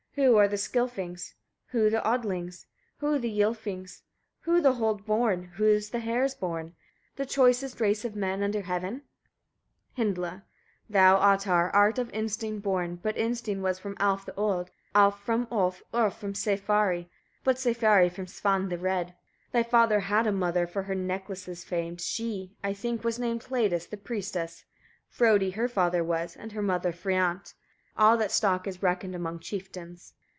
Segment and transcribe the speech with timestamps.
[0.15, 1.35] Who are the Skilfings?
[1.67, 2.65] Who the Odlings?
[2.97, 4.01] Who the Ylfings?
[4.41, 5.45] Who the hold born?
[5.55, 6.75] Who the hers born?
[7.15, 9.03] The choicest race of men under heaven?
[9.97, 10.27] Hyndla.
[10.43, 10.43] 13.
[10.89, 11.71] Thou, Ottar!
[11.73, 15.81] art of Innstein born, but Innstein was from Alf the Old, Alf was from Ulf,
[15.93, 17.07] Ulf from Sæfari,
[17.45, 19.07] but Sæfari from Svan the Red.
[19.07, 19.15] 14.
[19.53, 23.89] Thy father had a mother, for her necklaces famed, she, I think, was named Hledis
[23.89, 24.65] the priestess;
[25.07, 27.53] Frodi her father was, and her mother Friant:
[27.97, 30.13] all that stock is reckoned among chieftains.